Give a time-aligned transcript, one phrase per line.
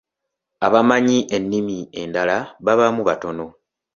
[0.65, 3.45] Abamanyi ennimi endala babaamu batono.